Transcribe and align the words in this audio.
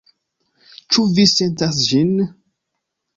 Ĉu 0.95 1.03
vi 1.17 1.25
sentas 1.33 1.83
ĝin? 1.91 2.15